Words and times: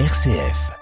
RCF. 0.00 0.72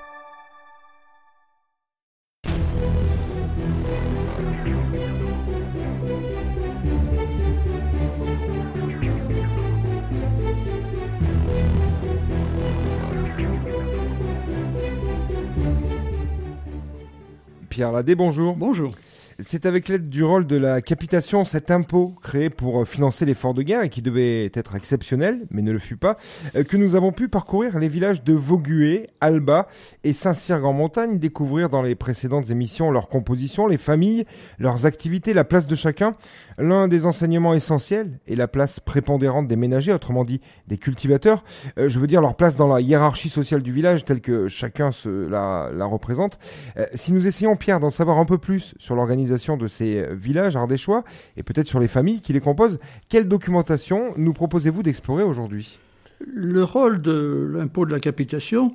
Pierre 17.69 17.93
Ladé, 17.93 18.15
bonjour. 18.15 18.57
Bonjour. 18.57 18.91
C'est 19.45 19.67
avec 19.67 19.89
l'aide 19.89 20.09
du 20.09 20.23
rôle 20.23 20.47
de 20.47 20.57
la 20.57 20.81
capitation, 20.83 21.45
cet 21.45 21.73
impôt 21.73 22.15
créé 22.23 22.49
pour 22.49 22.87
financer 22.87 23.25
l'effort 23.25 23.55
de 23.55 23.63
guerre 23.63 23.83
et 23.83 23.89
qui 23.89 24.01
devait 24.01 24.47
être 24.55 24.77
exceptionnel, 24.77 25.47
mais 25.51 25.63
ne 25.63 25.73
le 25.73 25.81
fut 25.81 25.97
pas, 25.97 26.17
euh, 26.55 26.63
que 26.63 26.77
nous 26.77 26.95
avons 26.95 27.11
pu 27.11 27.29
parcourir 27.29 27.79
les 27.81 27.89
villages 27.89 28.23
de 28.23 28.35
Vaugué, 28.35 29.09
Alba 29.21 29.67
et 30.05 30.13
Saint-Cyr-en-Montagne, 30.13 31.19
découvrir 31.19 31.71
dans 31.71 31.83
les 31.83 31.97
précédentes 31.97 32.51
émissions 32.51 32.93
leur 32.93 33.09
composition, 33.09 33.67
les 33.67 33.79
familles, 33.79 34.27
leurs 34.59 34.87
activités, 34.87 35.35
la 35.35 35.45
place 35.45 35.67
de 35.67 35.75
chacun. 35.75 36.15
L'un 36.57 36.87
des 36.87 37.05
enseignements 37.05 37.55
essentiels 37.55 38.21
est 38.29 38.37
la 38.37 38.47
place 38.47 38.79
prépondérante 38.79 39.49
des 39.49 39.57
ménagers, 39.57 39.93
autrement 39.93 40.25
dit 40.25 40.41
des 40.69 40.79
cultivateurs. 40.79 41.43
Euh, 41.79 41.89
je 41.89 41.99
veux 41.99 42.07
dire 42.07 42.21
leur 42.21 42.37
place 42.37 42.55
dans 42.55 42.69
la 42.69 42.81
hiérarchie 42.81 43.29
sociale 43.31 43.63
du 43.63 43.73
village 43.73 44.05
telle 44.05 44.21
que 44.21 44.47
chacun 44.47 44.91
la, 45.05 45.85
représente. 45.85 46.39
Euh, 46.77 46.87
si 46.95 47.13
nous 47.13 47.27
essayons, 47.27 47.57
Pierre, 47.57 47.81
d'en 47.81 47.91
savoir 47.91 48.19
un 48.19 48.25
peu 48.25 48.39
plus 48.39 48.75
sur 48.79 48.95
l'organisation 48.95 49.32
de 49.33 49.69
ces 49.69 50.07
villages 50.13 50.57
ardéchois 50.57 51.05
et 51.37 51.43
peut-être 51.43 51.69
sur 51.69 51.81
les 51.81 51.89
familles 51.89 52.21
qui 52.21 52.33
les 52.33 52.41
composent. 52.41 52.79
Quelle 53.09 53.29
documentation 53.29 54.15
nous 54.17 54.33
proposez-vous 54.33 54.83
d'explorer 54.83 55.23
aujourd'hui? 55.23 55.79
Le 56.21 56.63
rôle 56.63 57.01
de 57.01 57.51
l'impôt 57.55 57.87
de 57.87 57.91
la 57.91 58.01
capitation, 58.01 58.75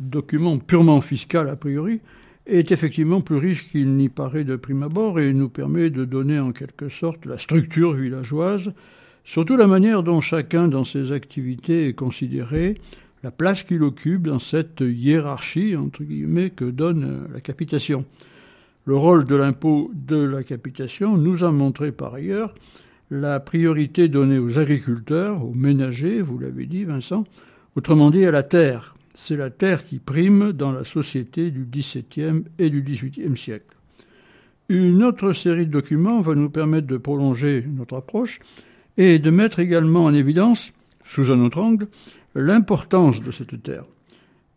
document 0.00 0.58
purement 0.58 1.00
fiscal 1.00 1.48
a 1.48 1.56
priori, 1.56 2.00
est 2.46 2.72
effectivement 2.72 3.20
plus 3.20 3.36
riche 3.36 3.68
qu'il 3.68 3.94
n'y 3.94 4.08
paraît 4.08 4.44
de 4.44 4.56
prime 4.56 4.82
abord 4.82 5.20
et 5.20 5.32
nous 5.32 5.48
permet 5.48 5.90
de 5.90 6.04
donner 6.04 6.40
en 6.40 6.52
quelque 6.52 6.88
sorte 6.88 7.26
la 7.26 7.38
structure 7.38 7.92
villageoise, 7.92 8.72
surtout 9.24 9.56
la 9.56 9.66
manière 9.66 10.02
dont 10.02 10.20
chacun 10.20 10.68
dans 10.68 10.84
ses 10.84 11.12
activités 11.12 11.88
est 11.88 11.92
considéré, 11.92 12.78
la 13.22 13.30
place 13.30 13.62
qu'il 13.62 13.82
occupe 13.84 14.26
dans 14.26 14.40
cette 14.40 14.80
hiérarchie 14.80 15.76
entre 15.76 16.02
guillemets 16.02 16.50
que 16.50 16.64
donne 16.64 17.28
la 17.32 17.40
capitation. 17.40 18.04
Le 18.84 18.96
rôle 18.96 19.26
de 19.26 19.36
l'impôt 19.36 19.92
de 19.94 20.16
la 20.16 20.42
capitation 20.42 21.16
nous 21.16 21.44
a 21.44 21.52
montré 21.52 21.92
par 21.92 22.14
ailleurs 22.14 22.52
la 23.12 23.38
priorité 23.38 24.08
donnée 24.08 24.38
aux 24.38 24.58
agriculteurs, 24.58 25.44
aux 25.44 25.54
ménagers, 25.54 26.20
vous 26.20 26.36
l'avez 26.38 26.66
dit 26.66 26.82
Vincent, 26.82 27.22
autrement 27.76 28.10
dit 28.10 28.24
à 28.24 28.32
la 28.32 28.42
terre. 28.42 28.96
C'est 29.14 29.36
la 29.36 29.50
terre 29.50 29.86
qui 29.86 29.98
prime 29.98 30.52
dans 30.52 30.72
la 30.72 30.82
société 30.82 31.52
du 31.52 31.64
XVIIe 31.64 32.44
et 32.58 32.70
du 32.70 32.82
XVIIIe 32.82 33.36
siècle. 33.36 33.76
Une 34.68 35.04
autre 35.04 35.32
série 35.32 35.66
de 35.66 35.70
documents 35.70 36.20
va 36.20 36.34
nous 36.34 36.50
permettre 36.50 36.88
de 36.88 36.96
prolonger 36.96 37.64
notre 37.68 37.98
approche 37.98 38.40
et 38.96 39.20
de 39.20 39.30
mettre 39.30 39.60
également 39.60 40.06
en 40.06 40.14
évidence, 40.14 40.72
sous 41.04 41.30
un 41.30 41.40
autre 41.44 41.58
angle, 41.58 41.86
l'importance 42.34 43.22
de 43.22 43.30
cette 43.30 43.62
terre. 43.62 43.84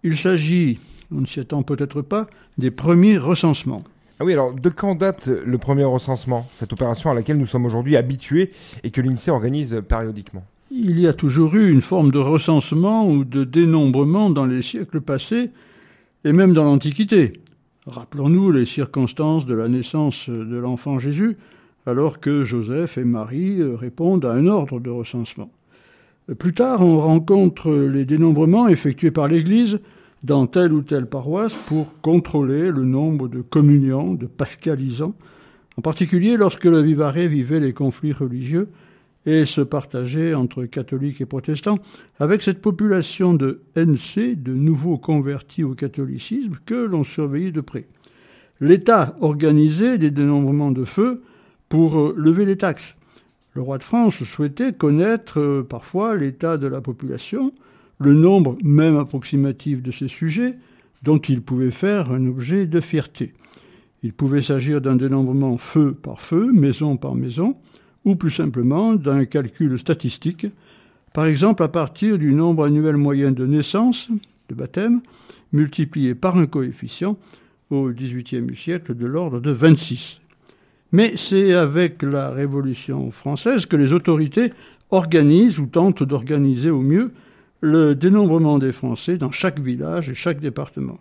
Il 0.02 0.18
s'agit, 0.18 0.80
on 1.12 1.22
ne 1.22 1.26
s'y 1.28 1.42
attend 1.42 1.62
peut-être 1.62 2.02
pas, 2.02 2.28
des 2.58 2.72
premiers 2.72 3.18
recensements. 3.18 3.84
Ah 4.18 4.24
oui, 4.24 4.32
alors 4.32 4.54
de 4.54 4.70
quand 4.70 4.96
date 4.96 5.28
le 5.28 5.58
premier 5.58 5.84
recensement, 5.84 6.48
cette 6.54 6.72
opération 6.72 7.12
à 7.12 7.14
laquelle 7.14 7.38
nous 7.38 7.46
sommes 7.46 7.66
aujourd'hui 7.66 7.98
habitués 7.98 8.52
et 8.86 8.90
que 8.90 9.02
l'INSEE 9.02 9.30
organise 9.30 9.82
périodiquement? 9.86 10.46
Il 10.72 11.02
y 11.02 11.08
a 11.08 11.14
toujours 11.14 11.54
eu 11.56 11.70
une 11.70 11.82
forme 11.82 12.12
de 12.12 12.20
recensement 12.20 13.06
ou 13.06 13.26
de 13.26 13.44
dénombrement 13.44 14.30
dans 14.30 14.46
les 14.46 14.62
siècles 14.62 15.02
passés 15.02 15.52
et 16.24 16.32
même 16.32 16.54
dans 16.54 16.64
l'Antiquité. 16.64 17.34
Rappelons-nous 17.88 18.52
les 18.52 18.66
circonstances 18.66 19.46
de 19.46 19.54
la 19.54 19.68
naissance 19.68 20.30
de 20.30 20.58
l'enfant 20.58 20.98
Jésus, 20.98 21.36
alors 21.86 22.22
que 22.22 22.46
Joseph 22.46 22.98
et 22.98 23.04
Marie 23.04 23.62
répondent 23.62 24.24
à 24.24 24.32
un 24.32 24.48
ordre 24.48 24.80
de 24.80 24.90
recensement. 24.90 25.52
Plus 26.40 26.54
tard, 26.54 26.82
on 26.82 27.00
rencontre 27.00 27.70
les 27.70 28.06
dénombrements 28.06 28.70
effectués 28.70 29.12
par 29.12 29.28
l'Église 29.28 29.80
dans 30.26 30.48
telle 30.48 30.74
ou 30.74 30.82
telle 30.82 31.06
paroisse 31.06 31.54
pour 31.68 32.02
contrôler 32.02 32.72
le 32.72 32.84
nombre 32.84 33.28
de 33.28 33.42
communions, 33.42 34.16
de 34.16 34.26
pascalisants, 34.26 35.14
en 35.78 35.82
particulier 35.82 36.36
lorsque 36.36 36.66
le 36.66 36.82
Vivarais 36.82 37.28
vivait 37.28 37.60
les 37.60 37.74
conflits 37.74 38.12
religieux 38.12 38.70
et 39.28 39.46
se 39.46 39.62
partageait 39.62 40.34
entre 40.34 40.66
catholiques 40.66 41.22
et 41.22 41.26
protestants, 41.26 41.78
avec 42.20 42.42
cette 42.42 42.62
population 42.62 43.34
de 43.34 43.62
NC, 43.76 44.36
de 44.36 44.54
nouveaux 44.54 44.98
convertis 44.98 45.64
au 45.64 45.76
catholicisme, 45.76 46.58
que 46.66 46.76
l'on 46.76 47.04
surveillait 47.04 47.52
de 47.52 47.62
près. 47.62 47.86
L'État 48.60 49.16
organisait 49.22 49.98
des 49.98 50.12
dénombrements 50.12 50.72
de 50.72 50.86
feu 50.86 51.22
pour 51.70 52.00
euh, 52.00 52.16
lever 52.18 52.46
les 52.46 52.58
taxes. 52.58 52.96
Le 53.54 53.62
roi 53.62 53.78
de 53.78 53.84
France 53.84 54.24
souhaitait 54.24 54.74
connaître 54.74 55.40
euh, 55.40 55.64
parfois 55.68 56.16
l'état 56.16 56.58
de 56.58 56.68
la 56.68 56.82
population, 56.82 57.52
le 58.00 58.14
nombre 58.14 58.58
même 58.64 58.98
approximatif 58.98 59.82
de 59.82 59.92
ces 59.92 60.08
sujets 60.08 60.56
dont 61.04 61.18
il 61.18 61.42
pouvait 61.42 61.72
faire 61.72 62.12
un 62.12 62.26
objet 62.26 62.66
de 62.66 62.80
fierté. 62.80 63.34
Il 64.04 64.14
pouvait 64.14 64.42
s'agir 64.42 64.82
d'un 64.82 64.96
dénombrement 64.96 65.58
feu 65.58 65.94
par 65.94 66.22
feu, 66.22 66.52
maison 66.52 66.98
par 66.98 67.16
maison, 67.16 67.56
ou 68.04 68.16
plus 68.16 68.32
simplement 68.32 68.94
d'un 68.94 69.26
calcul 69.26 69.78
statistique, 69.80 70.48
par 71.14 71.26
exemple 71.26 71.64
à 71.64 71.68
partir 71.68 72.18
du 72.18 72.34
nombre 72.34 72.66
annuel 72.66 72.98
moyen 72.98 73.32
de 73.32 73.46
naissance, 73.46 74.10
de 74.50 74.56
baptême, 74.56 75.02
multiplié 75.54 76.14
par 76.14 76.38
un 76.38 76.46
coefficient 76.46 77.18
au 77.70 77.90
XVIIIe 77.90 78.56
siècle 78.56 78.96
de 78.96 79.06
l'ordre 79.06 79.40
de 79.40 79.52
26. 79.52 80.20
Mais 80.92 81.14
c'est 81.16 81.54
avec 81.54 82.04
la 82.04 82.30
Révolution 82.30 83.10
française 83.12 83.66
que 83.66 83.76
les 83.76 83.92
autorités 83.92 84.52
organisent 84.92 85.60
ou 85.60 85.66
tentent 85.66 86.04
d'organiser 86.04 86.70
au 86.70 86.82
mieux 86.82 87.12
le 87.62 87.96
dénombrement 87.96 88.60
des 88.60 88.72
Français 88.72 89.18
dans 89.18 89.32
chaque 89.32 89.60
village 89.60 90.10
et 90.10 90.16
chaque 90.16 90.40
département. 90.40 91.00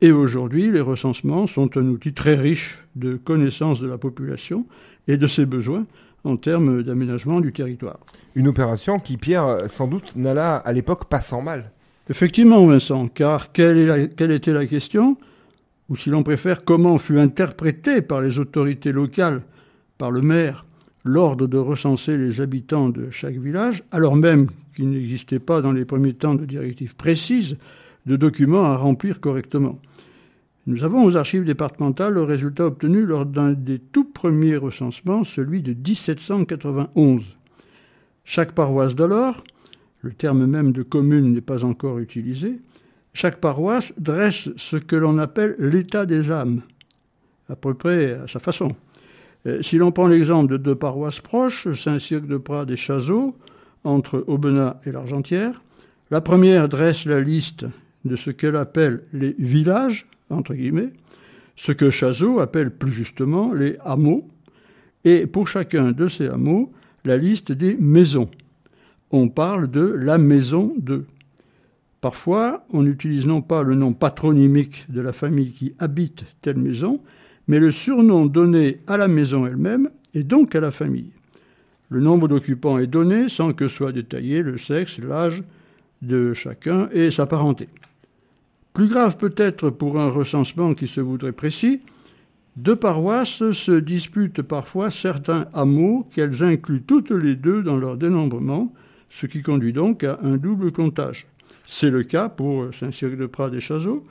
Et 0.00 0.12
aujourd'hui, 0.12 0.70
les 0.70 0.80
recensements 0.80 1.46
sont 1.46 1.76
un 1.76 1.86
outil 1.88 2.14
très 2.14 2.34
riche 2.34 2.78
de 2.96 3.16
connaissance 3.16 3.80
de 3.80 3.88
la 3.88 3.98
population 3.98 4.66
et 5.08 5.16
de 5.16 5.26
ses 5.26 5.44
besoins 5.44 5.86
en 6.24 6.36
termes 6.36 6.82
d'aménagement 6.82 7.40
du 7.40 7.52
territoire. 7.52 7.98
Une 8.34 8.48
opération 8.48 8.98
qui, 8.98 9.16
Pierre, 9.16 9.68
sans 9.68 9.88
doute 9.88 10.16
n'alla 10.16 10.56
à 10.56 10.72
l'époque 10.72 11.06
pas 11.06 11.20
sans 11.20 11.42
mal. 11.42 11.70
Effectivement, 12.08 12.64
Vincent, 12.66 13.08
car 13.08 13.52
quelle, 13.52 14.10
quelle 14.16 14.32
était 14.32 14.52
la 14.52 14.66
question? 14.66 15.16
Ou 15.88 15.96
si 15.96 16.10
l'on 16.10 16.22
préfère, 16.22 16.64
comment 16.64 16.98
fut 16.98 17.18
interprété 17.18 18.00
par 18.00 18.20
les 18.20 18.38
autorités 18.38 18.92
locales, 18.92 19.42
par 19.98 20.10
le 20.10 20.22
maire, 20.22 20.64
l'ordre 21.04 21.46
de 21.46 21.58
recenser 21.58 22.16
les 22.16 22.40
habitants 22.40 22.88
de 22.88 23.10
chaque 23.10 23.36
village, 23.36 23.82
alors 23.90 24.16
même 24.16 24.48
qu'il 24.74 24.90
n'existait 24.90 25.38
pas 25.38 25.62
dans 25.62 25.72
les 25.72 25.84
premiers 25.84 26.14
temps 26.14 26.34
de 26.34 26.44
directives 26.44 26.94
précises 26.94 27.56
de 28.06 28.16
documents 28.16 28.64
à 28.64 28.76
remplir 28.76 29.20
correctement. 29.20 29.78
Nous 30.66 30.84
avons 30.84 31.04
aux 31.04 31.16
archives 31.16 31.44
départementales 31.44 32.14
le 32.14 32.22
résultat 32.22 32.66
obtenu 32.66 33.04
lors 33.06 33.26
d'un 33.26 33.52
des 33.52 33.78
tout 33.78 34.04
premiers 34.04 34.56
recensements, 34.56 35.24
celui 35.24 35.62
de 35.62 35.72
1791. 35.72 37.24
Chaque 38.24 38.52
paroisse 38.52 38.94
d'alors, 38.94 39.42
le 40.02 40.12
terme 40.12 40.46
même 40.46 40.72
de 40.72 40.82
commune 40.82 41.32
n'est 41.32 41.40
pas 41.40 41.64
encore 41.64 41.98
utilisé, 41.98 42.60
chaque 43.12 43.40
paroisse 43.40 43.92
dresse 43.98 44.50
ce 44.56 44.76
que 44.76 44.96
l'on 44.96 45.18
appelle 45.18 45.56
l'état 45.58 46.06
des 46.06 46.30
âmes, 46.30 46.62
à 47.48 47.56
peu 47.56 47.74
près 47.74 48.12
à 48.12 48.28
sa 48.28 48.38
façon. 48.38 48.76
Euh, 49.46 49.62
si 49.62 49.76
l'on 49.76 49.92
prend 49.92 50.06
l'exemple 50.06 50.52
de 50.52 50.56
deux 50.56 50.74
paroisses 50.74 51.20
proches, 51.20 51.72
Saint-Cirque-de-Prades 51.72 52.70
et 52.70 52.76
Chazot, 52.76 53.34
entre 53.84 54.24
Aubenas 54.26 54.76
et 54.84 54.92
l'Argentière, 54.92 55.62
la 56.10 56.20
première 56.20 56.68
dresse 56.68 57.06
la 57.06 57.20
liste 57.20 57.66
de 58.04 58.16
ce 58.16 58.30
qu'elle 58.30 58.56
appelle 58.56 59.02
les 59.12 59.34
villages, 59.38 60.06
entre 60.28 60.54
guillemets, 60.54 60.90
ce 61.56 61.72
que 61.72 61.90
Chazot 61.90 62.40
appelle 62.40 62.70
plus 62.70 62.92
justement 62.92 63.52
les 63.52 63.76
hameaux, 63.84 64.26
et 65.04 65.26
pour 65.26 65.48
chacun 65.48 65.92
de 65.92 66.08
ces 66.08 66.28
hameaux, 66.28 66.72
la 67.04 67.16
liste 67.16 67.52
des 67.52 67.76
maisons. 67.76 68.30
On 69.10 69.28
parle 69.28 69.70
de 69.70 69.82
la 69.82 70.18
maison 70.18 70.74
de. 70.78 71.04
Parfois, 72.00 72.64
on 72.72 72.82
n'utilise 72.82 73.26
non 73.26 73.42
pas 73.42 73.62
le 73.62 73.74
nom 73.74 73.92
patronymique 73.92 74.86
de 74.88 75.00
la 75.00 75.12
famille 75.12 75.52
qui 75.52 75.74
habite 75.78 76.24
telle 76.42 76.58
maison, 76.58 77.00
mais 77.50 77.58
le 77.58 77.72
surnom 77.72 78.26
donné 78.26 78.78
à 78.86 78.96
la 78.96 79.08
maison 79.08 79.44
elle-même 79.44 79.90
et 80.14 80.22
donc 80.22 80.54
à 80.54 80.60
la 80.60 80.70
famille. 80.70 81.10
Le 81.88 81.98
nombre 81.98 82.28
d'occupants 82.28 82.78
est 82.78 82.86
donné 82.86 83.28
sans 83.28 83.52
que 83.52 83.66
soit 83.66 83.90
détaillé 83.90 84.44
le 84.44 84.56
sexe, 84.56 85.00
l'âge 85.00 85.42
de 86.00 86.32
chacun 86.32 86.88
et 86.92 87.10
sa 87.10 87.26
parenté. 87.26 87.68
Plus 88.72 88.86
grave 88.86 89.16
peut-être 89.16 89.68
pour 89.68 89.98
un 89.98 90.08
recensement 90.10 90.74
qui 90.74 90.86
se 90.86 91.00
voudrait 91.00 91.32
précis, 91.32 91.80
deux 92.54 92.76
paroisses 92.76 93.50
se 93.50 93.80
disputent 93.80 94.42
parfois 94.42 94.88
certains 94.88 95.46
hameaux 95.52 96.06
qu'elles 96.14 96.44
incluent 96.44 96.82
toutes 96.82 97.10
les 97.10 97.34
deux 97.34 97.64
dans 97.64 97.78
leur 97.78 97.96
dénombrement, 97.96 98.72
ce 99.08 99.26
qui 99.26 99.42
conduit 99.42 99.72
donc 99.72 100.04
à 100.04 100.20
un 100.22 100.36
double 100.36 100.70
comptage. 100.70 101.26
C'est 101.64 101.90
le 101.90 102.04
cas 102.04 102.28
pour 102.28 102.72
Saint-Cirque-de-Prades 102.72 103.56
et 103.56 103.60
Chazot. 103.60 104.06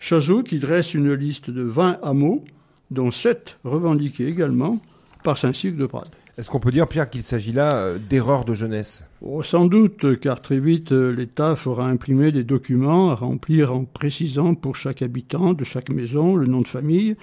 Chazot 0.00 0.42
qui 0.42 0.58
dresse 0.58 0.92
une 0.92 1.14
liste 1.14 1.50
de 1.50 1.62
20 1.62 2.00
hameaux, 2.02 2.44
dont 2.90 3.10
7 3.10 3.58
revendiqués 3.64 4.26
également 4.26 4.78
par 5.22 5.38
Saint-Cirque-de-Prades. 5.38 6.08
Est-ce 6.38 6.48
qu'on 6.48 6.60
peut 6.60 6.70
dire, 6.70 6.88
Pierre, 6.88 7.10
qu'il 7.10 7.22
s'agit 7.22 7.52
là 7.52 7.74
euh, 7.74 7.98
d'erreurs 7.98 8.46
de 8.46 8.54
jeunesse? 8.54 9.04
Oh, 9.20 9.42
Sans 9.42 9.66
doute, 9.66 10.18
car 10.20 10.40
très 10.40 10.58
vite, 10.58 10.92
euh, 10.92 11.10
l'État 11.10 11.54
fera 11.54 11.86
imprimer 11.86 12.32
des 12.32 12.44
documents 12.44 13.10
à 13.10 13.14
remplir 13.14 13.74
en 13.74 13.84
précisant 13.84 14.54
pour 14.54 14.74
chaque 14.74 15.02
habitant 15.02 15.52
de 15.52 15.64
chaque 15.64 15.90
maison 15.90 16.36
le 16.36 16.46
nom 16.46 16.62
de 16.62 16.68
famille, 16.68 17.16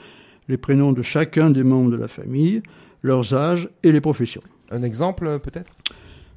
les 0.50 0.58
prénoms 0.58 0.92
de 0.92 1.02
chacun 1.02 1.50
des 1.50 1.64
membres 1.64 1.90
de 1.90 1.98
la 1.98 2.08
famille, 2.08 2.62
leurs 3.02 3.34
âges 3.34 3.70
et 3.82 3.92
les 3.92 4.02
professions. 4.02 4.44
Un 4.70 4.84
exemple, 4.84 5.26
euh, 5.26 5.40
peut-être? 5.40 5.72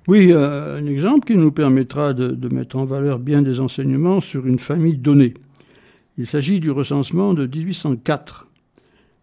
Oui, 0.09 0.33
un 0.33 0.87
exemple 0.87 1.27
qui 1.27 1.37
nous 1.37 1.53
permettra 1.53 2.15
de, 2.15 2.29
de 2.29 2.49
mettre 2.49 2.77
en 2.77 2.87
valeur 2.87 3.19
bien 3.19 3.43
des 3.43 3.61
enseignements 3.61 4.23
sur 4.23 4.47
une 4.47 4.59
famille 4.59 4.97
donnée. 4.97 5.35
Il 6.17 6.27
s'agit 6.27 6.59
du 6.59 6.71
recensement 6.71 7.35
de 7.35 7.47
1804 7.47 8.47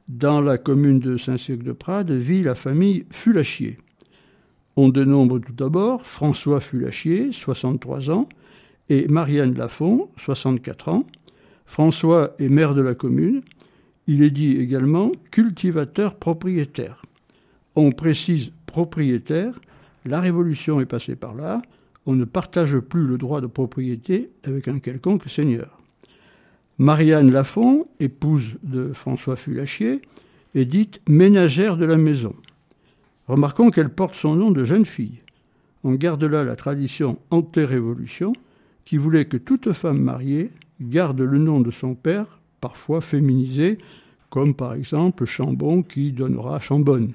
dans 0.07 0.42
la 0.42 0.57
commune 0.57 1.00
de 1.00 1.18
Saint-Cirque-de-Prades 1.18 2.12
vit 2.12 2.44
la 2.44 2.56
famille 2.56 3.06
Fulachier. 3.12 3.77
On 4.75 4.89
dénombre 4.89 5.39
tout 5.39 5.54
d'abord 5.54 6.06
François 6.06 6.59
Fulachier, 6.59 7.31
63 7.31 8.12
ans, 8.12 8.30
et 8.89 9.07
Marianne 9.07 9.56
Lafont, 9.56 10.09
64 10.18 10.89
ans. 10.89 11.06
François 11.65 12.36
est 12.39 12.48
maire 12.48 12.74
de 12.74 12.81
la 12.81 12.95
commune. 12.95 13.42
Il 14.07 14.24
est 14.24 14.31
dit 14.31 14.57
également 14.57 15.12
cultivateur 15.31 16.15
propriétaire. 16.15 17.01
On 17.75 17.92
précise 17.92 18.51
propriétaire, 18.65 19.59
la 20.06 20.21
Révolution 20.21 20.80
est 20.80 20.86
passée 20.86 21.15
par 21.15 21.36
là, 21.36 21.62
on 22.06 22.15
ne 22.15 22.24
partage 22.24 22.80
plus 22.80 23.06
le 23.06 23.18
droit 23.18 23.42
de 23.42 23.48
propriété 23.48 24.31
avec 24.45 24.69
un 24.69 24.80
quelconque 24.80 25.27
seigneur. 25.27 25.77
Marianne 26.80 27.32
Lafont, 27.32 27.88
épouse 28.00 28.56
de 28.62 28.94
François 28.94 29.36
Fulachier, 29.36 30.00
est 30.54 30.66
dite 30.66 31.02
ménagère 31.10 31.76
de 31.76 31.86
la 31.86 31.98
maison. 31.98 32.36
Remarquons 33.28 33.72
qu'elle 33.72 33.90
porte 33.90 34.14
son 34.14 34.36
nom 34.36 34.52
de 34.52 34.64
jeune 34.64 34.86
fille. 34.86 35.24
On 35.84 35.94
garde 35.94 36.24
là 36.24 36.44
la 36.44 36.56
tradition 36.56 37.18
anté-révolution 37.32 38.34
qui 38.86 38.98
voulait 38.98 39.26
que 39.26 39.38
toute 39.38 39.74
femme 39.74 40.00
mariée 40.00 40.52
garde 40.80 41.20
le 41.20 41.40
nom 41.40 41.62
de 41.62 41.72
son 41.72 41.96
père, 41.96 42.40
parfois 42.62 43.02
féminisé, 43.02 43.80
comme 44.30 44.54
par 44.54 44.76
exemple 44.76 45.26
Chambon 45.26 45.82
qui 45.82 46.12
donnera 46.12 46.60
Chambonne. 46.60 47.14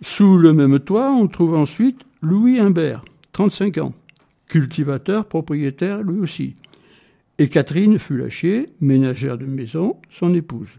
Sous 0.00 0.36
le 0.36 0.52
même 0.52 0.80
toit, 0.80 1.12
on 1.12 1.28
trouve 1.28 1.54
ensuite 1.54 2.04
Louis 2.22 2.58
Imbert, 2.58 3.04
35 3.32 3.78
ans, 3.78 3.94
cultivateur, 4.48 5.26
propriétaire 5.26 6.02
lui 6.02 6.18
aussi 6.18 6.56
et 7.38 7.48
Catherine 7.48 7.98
Fulachier, 7.98 8.70
ménagère 8.80 9.38
de 9.38 9.44
maison, 9.44 9.96
son 10.10 10.34
épouse. 10.34 10.78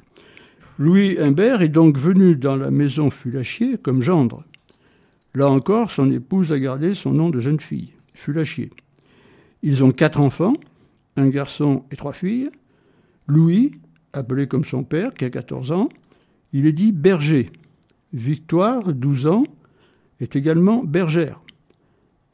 Louis 0.80 1.18
Imbert 1.20 1.62
est 1.62 1.70
donc 1.70 1.98
venu 1.98 2.36
dans 2.36 2.56
la 2.56 2.72
maison 2.72 3.10
Fulachier 3.10 3.78
comme 3.78 4.02
gendre. 4.02 4.44
Là 5.34 5.50
encore, 5.50 5.92
son 5.92 6.12
épouse 6.12 6.52
a 6.52 6.60
gardé 6.60 6.94
son 6.94 7.12
nom 7.12 7.30
de 7.30 7.40
jeune 7.40 7.60
fille, 7.60 7.94
Fulachier. 8.14 8.72
Ils 9.64 9.84
ont 9.84 9.92
quatre 9.92 10.20
enfants, 10.20 10.54
un 11.16 11.30
garçon 11.30 11.84
et 11.92 11.96
trois 11.96 12.14
filles. 12.14 12.50
Louis, 13.28 13.72
appelé 14.14 14.48
comme 14.48 14.66
son 14.66 14.84
père, 14.84 15.14
qui 15.14 15.26
a 15.26 15.30
14 15.30 15.72
ans, 15.72 15.90
il 16.54 16.66
est 16.66 16.74
dit 16.74 16.92
berger. 16.92 17.52
Victoire, 18.14 18.94
12 18.94 19.28
ans, 19.28 19.44
est 20.20 20.36
également 20.36 20.84
bergère. 20.84 21.42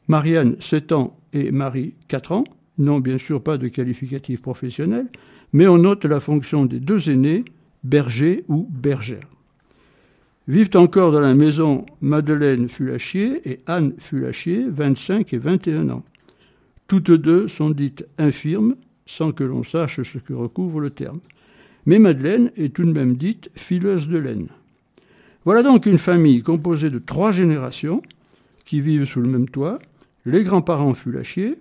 Marianne, 0.08 0.56
7 0.60 0.92
ans, 0.92 1.18
et 1.34 1.52
Marie, 1.52 1.96
4 2.08 2.32
ans, 2.32 2.44
non 2.78 3.00
bien 3.00 3.18
sûr 3.18 3.42
pas 3.42 3.58
de 3.58 3.68
qualificatif 3.68 4.42
professionnel, 4.42 5.08
mais 5.52 5.68
on 5.68 5.78
note 5.78 6.06
la 6.06 6.20
fonction 6.20 6.66
des 6.66 6.80
deux 6.80 7.10
aînés, 7.10 7.46
berger 7.84 8.44
ou 8.48 8.68
bergère. 8.70 9.28
Vivent 10.48 10.76
encore 10.76 11.12
dans 11.12 11.22
la 11.22 11.36
maison 11.36 11.86
Madeleine 12.02 12.68
Fulachier 12.68 13.42
et 13.50 13.60
Anne 13.66 13.94
Fulachier, 13.98 14.66
25 14.68 15.34
et 15.34 15.38
21 15.38 15.90
ans. 15.90 16.04
Toutes 16.88 17.12
deux 17.12 17.48
sont 17.48 17.70
dites 17.70 18.06
infirmes, 18.18 18.76
sans 19.06 19.32
que 19.32 19.44
l'on 19.44 19.64
sache 19.64 20.02
ce 20.02 20.18
que 20.18 20.34
recouvre 20.34 20.80
le 20.80 20.90
terme. 20.90 21.20
Mais 21.86 22.00
Madeleine 22.00 22.52
est 22.58 22.74
tout 22.74 22.84
de 22.84 22.92
même 22.92 23.16
dite 23.16 23.50
fileuse 23.56 24.08
de 24.08 24.18
laine. 24.18 24.48
Voilà 25.46 25.64
donc 25.64 25.86
une 25.86 25.98
famille 25.98 26.42
composée 26.42 26.90
de 26.90 27.00
trois 27.00 27.32
générations 27.32 28.02
qui 28.66 28.82
vivent 28.82 29.06
sous 29.06 29.22
le 29.22 29.30
même 29.30 29.50
toit, 29.50 29.80
les 30.26 30.44
grands-parents 30.44 30.94
Fulachier, 30.94 31.58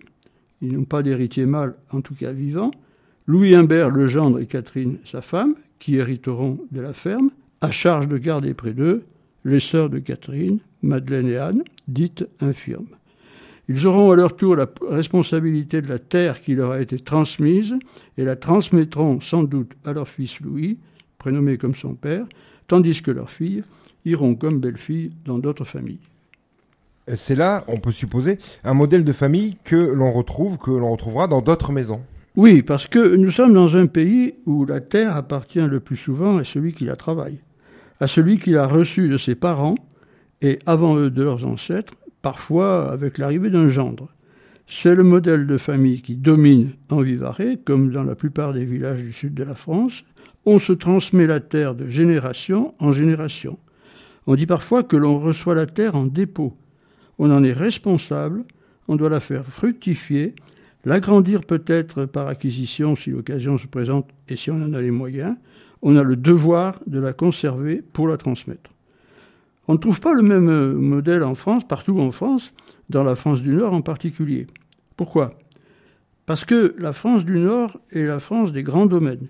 ils 0.62 0.73
n'ont 0.73 0.85
pas 0.85 1.03
d'héritier 1.03 1.44
mâle, 1.44 1.75
en 1.91 2.00
tout 2.00 2.14
cas 2.14 2.32
vivant, 2.32 2.70
Louis 3.26 3.55
Imbert, 3.55 3.91
le 3.91 4.06
gendre, 4.06 4.38
et 4.38 4.47
Catherine, 4.47 4.99
sa 5.05 5.20
femme, 5.20 5.55
qui 5.79 5.97
hériteront 5.97 6.59
de 6.70 6.81
la 6.81 6.93
ferme, 6.93 7.31
à 7.61 7.70
charge 7.70 8.09
de 8.09 8.17
garder 8.17 8.55
près 8.55 8.73
d'eux 8.73 9.03
les 9.44 9.61
sœurs 9.61 9.91
de 9.91 9.99
Catherine, 9.99 10.61
Madeleine 10.82 11.29
et 11.29 11.37
Anne, 11.37 11.64
dites 11.88 12.26
infirmes. 12.41 12.87
Ils 13.69 13.87
auront 13.87 14.11
à 14.11 14.17
leur 14.17 14.37
tour 14.37 14.56
la 14.56 14.67
responsabilité 14.88 15.82
de 15.82 15.88
la 15.88 15.99
terre 15.99 16.41
qui 16.41 16.55
leur 16.55 16.73
a 16.73 16.81
été 16.81 16.99
transmise 16.99 17.76
et 18.19 18.25
la 18.25 18.37
transmettront 18.37 19.20
sans 19.20 19.44
doute 19.44 19.73
à 19.85 19.93
leur 19.93 20.08
fils 20.08 20.41
Louis, 20.41 20.79
prénommé 21.19 21.58
comme 21.58 21.75
son 21.75 21.94
père, 21.94 22.26
tandis 22.69 23.03
que 23.03 23.11
leurs 23.11 23.31
filles 23.31 23.62
iront 24.05 24.35
comme 24.35 24.61
belles-filles 24.61 25.12
dans 25.25 25.38
d'autres 25.38 25.65
familles 25.65 26.00
c'est 27.15 27.35
là, 27.35 27.65
on 27.69 27.79
peut 27.79 27.93
supposer, 27.93 28.39
un 28.65 28.75
modèle 28.75 29.05
de 29.05 29.13
famille 29.13 29.57
que 29.65 29.77
l'on 29.77 30.13
retrouve, 30.13 30.59
que 30.59 30.71
l'on 30.71 30.93
retrouvera 30.93 31.29
dans 31.29 31.43
d'autres 31.43 31.73
maisons. 31.73 32.01
Oui, 32.37 32.63
parce 32.63 32.87
que 32.87 33.17
nous 33.17 33.31
sommes 33.31 33.53
dans 33.53 33.77
un 33.77 33.87
pays 33.87 34.35
où 34.47 34.65
la 34.65 34.81
terre 34.81 35.17
appartient 35.17 35.61
le 35.61 35.81
plus 35.81 35.97
souvent 35.97 36.39
à 36.39 36.45
celui 36.45 36.73
qui 36.73 36.85
la 36.85 36.97
travaille, 36.97 37.41
à 38.01 38.07
celui 38.07 38.39
qui 38.39 38.51
l'a 38.51 38.67
reçue 38.67 39.09
de 39.09 39.19
ses 39.19 39.35
parents 39.35 39.75
et 40.41 40.59
avant 40.65 40.97
eux 40.97 41.11
de 41.11 41.23
leurs 41.23 41.45
ancêtres, 41.45 41.93
parfois 42.23 42.91
avec 42.91 43.19
l'arrivée 43.19 43.51
d'un 43.51 43.69
gendre. 43.69 44.09
C'est 44.67 44.95
le 44.95 45.03
modèle 45.03 45.47
de 45.47 45.59
famille 45.59 46.01
qui 46.01 46.15
domine 46.15 46.71
en 46.89 47.03
Vivarais, 47.03 47.59
comme 47.63 47.91
dans 47.91 48.05
la 48.05 48.15
plupart 48.15 48.55
des 48.55 48.65
villages 48.65 49.03
du 49.03 49.13
sud 49.13 49.35
de 49.35 49.45
la 49.45 49.55
France. 49.55 50.05
On 50.47 50.59
se 50.59 50.73
transmet 50.73 51.27
la 51.27 51.41
terre 51.41 51.75
de 51.75 51.87
génération 51.87 52.75
en 52.79 52.93
génération. 52.93 53.59
On 54.27 54.37
dit 54.37 54.47
parfois 54.47 54.83
que 54.83 54.97
l'on 54.97 55.19
reçoit 55.19 55.55
la 55.55 55.67
terre 55.67 55.97
en 55.97 56.07
dépôt, 56.07 56.57
on 57.19 57.31
en 57.31 57.44
est 57.44 57.53
responsable, 57.53 58.44
on 58.88 58.97
doit 58.97 59.11
la 59.11 59.20
faire 59.20 59.47
fructifier, 59.47 60.35
l'agrandir 60.85 61.43
peut-être 61.43 62.05
par 62.06 62.29
acquisition 62.29 62.96
si 62.96 63.10
l'occasion 63.10 63.58
se 63.58 63.67
présente 63.67 64.08
et 64.29 64.37
si 64.37 64.51
on 64.51 64.63
en 64.63 64.72
a 64.72 64.81
les 64.81 64.91
moyens, 64.91 65.37
on 65.82 65.96
a 65.96 66.03
le 66.03 66.17
devoir 66.17 66.81
de 66.87 67.01
la 67.01 67.13
conserver 67.13 67.82
pour 67.93 68.08
la 68.08 68.17
transmettre. 68.17 68.70
On 69.69 69.75
ne 69.75 69.79
trouve 69.79 70.01
pas 70.01 70.13
le 70.13 70.22
même 70.22 70.48
euh, 70.48 70.75
modèle 70.75 71.22
en 71.22 71.34
France, 71.34 71.67
partout 71.67 72.01
en 72.01 72.10
France, 72.10 72.53
dans 72.91 73.05
la 73.05 73.15
France 73.15 73.43
du 73.43 73.51
Nord 73.51 73.72
en 73.72 73.81
particulier. 73.81 74.46
Pourquoi? 74.96 75.39
Parce 76.27 76.44
que 76.44 76.75
la 76.79 76.93
France 76.93 77.25
du 77.25 77.39
Nord 77.39 77.79
est 77.91 78.05
la 78.05 78.20
France 78.20 78.53
des 78.53 78.63
grands 78.63 78.87
domaines. 78.87 79.29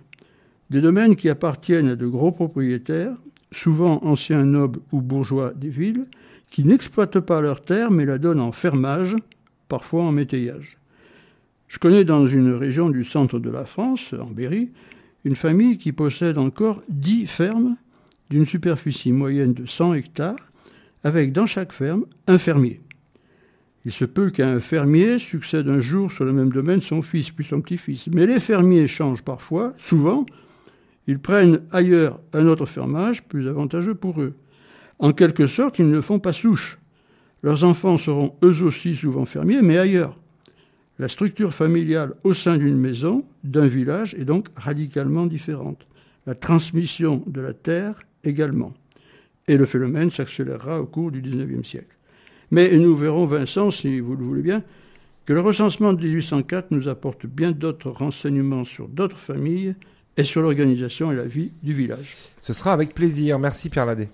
Des 0.70 0.80
domaines 0.80 1.16
qui 1.16 1.28
appartiennent 1.28 1.88
à 1.88 1.96
de 1.96 2.06
gros 2.06 2.32
propriétaires, 2.32 3.14
souvent 3.50 4.02
anciens 4.04 4.44
nobles 4.44 4.80
ou 4.90 5.02
bourgeois 5.02 5.52
des 5.54 5.68
villes, 5.68 6.06
qui 6.52 6.64
n'exploitent 6.64 7.18
pas 7.18 7.40
leur 7.40 7.62
terre 7.62 7.90
mais 7.90 8.04
la 8.04 8.18
donnent 8.18 8.38
en 8.40 8.52
fermage, 8.52 9.16
parfois 9.68 10.04
en 10.04 10.12
métayage. 10.12 10.76
Je 11.66 11.78
connais 11.78 12.04
dans 12.04 12.26
une 12.26 12.52
région 12.52 12.90
du 12.90 13.04
centre 13.04 13.38
de 13.38 13.48
la 13.48 13.64
France, 13.64 14.12
en 14.12 14.30
Berry, 14.30 14.70
une 15.24 15.34
famille 15.34 15.78
qui 15.78 15.92
possède 15.92 16.36
encore 16.36 16.82
dix 16.90 17.26
fermes 17.26 17.76
d'une 18.28 18.44
superficie 18.44 19.12
moyenne 19.12 19.54
de 19.54 19.64
100 19.64 19.94
hectares, 19.94 20.52
avec 21.04 21.32
dans 21.32 21.46
chaque 21.46 21.72
ferme 21.72 22.04
un 22.26 22.38
fermier. 22.38 22.82
Il 23.86 23.90
se 23.90 24.04
peut 24.04 24.28
qu'à 24.28 24.48
un 24.48 24.60
fermier 24.60 25.18
succède 25.18 25.68
un 25.68 25.80
jour 25.80 26.12
sur 26.12 26.26
le 26.26 26.34
même 26.34 26.52
domaine 26.52 26.82
son 26.82 27.00
fils 27.00 27.30
puis 27.30 27.46
son 27.46 27.62
petit-fils. 27.62 28.08
Mais 28.08 28.26
les 28.26 28.40
fermiers 28.40 28.86
changent 28.86 29.22
parfois, 29.22 29.72
souvent, 29.78 30.26
ils 31.06 31.18
prennent 31.18 31.62
ailleurs 31.72 32.20
un 32.34 32.46
autre 32.46 32.66
fermage 32.66 33.24
plus 33.24 33.48
avantageux 33.48 33.94
pour 33.94 34.20
eux. 34.20 34.34
En 35.02 35.12
quelque 35.12 35.46
sorte, 35.46 35.80
ils 35.80 35.90
ne 35.90 36.00
font 36.00 36.20
pas 36.20 36.32
souche. 36.32 36.78
Leurs 37.42 37.64
enfants 37.64 37.98
seront 37.98 38.36
eux 38.44 38.62
aussi 38.62 38.94
souvent 38.94 39.24
fermiers, 39.24 39.60
mais 39.60 39.76
ailleurs. 39.76 40.16
La 41.00 41.08
structure 41.08 41.52
familiale 41.52 42.14
au 42.22 42.34
sein 42.34 42.56
d'une 42.56 42.78
maison, 42.78 43.24
d'un 43.42 43.66
village, 43.66 44.14
est 44.14 44.24
donc 44.24 44.46
radicalement 44.54 45.26
différente. 45.26 45.84
La 46.24 46.36
transmission 46.36 47.24
de 47.26 47.40
la 47.40 47.52
terre 47.52 47.98
également. 48.22 48.72
Et 49.48 49.56
le 49.56 49.66
phénomène 49.66 50.12
s'accélérera 50.12 50.80
au 50.80 50.86
cours 50.86 51.10
du 51.10 51.20
XIXe 51.20 51.68
siècle. 51.68 51.96
Mais 52.52 52.70
nous 52.78 52.96
verrons, 52.96 53.26
Vincent, 53.26 53.72
si 53.72 53.98
vous 53.98 54.14
le 54.14 54.24
voulez 54.24 54.42
bien, 54.42 54.62
que 55.26 55.32
le 55.32 55.40
recensement 55.40 55.94
de 55.94 56.04
1804 56.04 56.70
nous 56.70 56.86
apporte 56.86 57.26
bien 57.26 57.50
d'autres 57.50 57.90
renseignements 57.90 58.64
sur 58.64 58.86
d'autres 58.86 59.18
familles 59.18 59.74
et 60.16 60.22
sur 60.22 60.42
l'organisation 60.42 61.10
et 61.10 61.16
la 61.16 61.24
vie 61.24 61.50
du 61.64 61.72
village. 61.72 62.14
Ce 62.40 62.52
sera 62.52 62.72
avec 62.72 62.94
plaisir. 62.94 63.40
Merci 63.40 63.68
Pierre 63.68 63.86
Ladet. 63.86 64.08